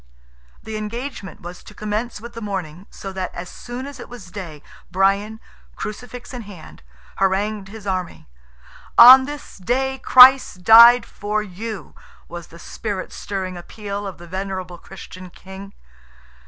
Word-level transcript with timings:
The 0.63 0.77
engagement 0.77 1.41
was 1.41 1.61
to 1.63 1.75
commence 1.75 2.19
with 2.19 2.33
the 2.33 2.41
morning, 2.41 2.87
so 2.89 3.13
that, 3.13 3.31
as 3.35 3.49
soon 3.49 3.85
as 3.85 3.99
it 3.99 4.09
was 4.09 4.31
day, 4.31 4.63
Brian, 4.89 5.39
Crucifix 5.75 6.33
in 6.33 6.41
hand, 6.41 6.81
harangued 7.17 7.67
his 7.67 7.85
army. 7.85 8.27
"On 8.97 9.25
this 9.25 9.59
day 9.59 9.99
Christ 9.99 10.63
died 10.63 11.05
for 11.05 11.43
you!" 11.43 11.93
was 12.27 12.47
the 12.47 12.57
spirit 12.57 13.13
stirring 13.13 13.55
appeal 13.57 14.07
of 14.07 14.17
the 14.17 14.25
venerable 14.25 14.79
Christian 14.79 15.29
King. 15.29 15.71